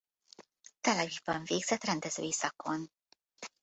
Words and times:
Tel 0.81 0.97
Avivban 0.97 1.43
végzett 1.43 1.83
rendezői 1.83 2.31
szakon. 2.31 2.91